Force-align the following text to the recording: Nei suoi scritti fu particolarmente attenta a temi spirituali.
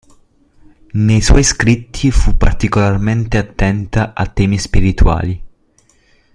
Nei 0.93 1.21
suoi 1.21 1.43
scritti 1.43 2.09
fu 2.09 2.35
particolarmente 2.35 3.37
attenta 3.37 4.15
a 4.15 4.25
temi 4.25 4.57
spirituali. 4.57 5.43